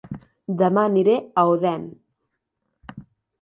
[0.61, 1.85] Dema aniré a Odèn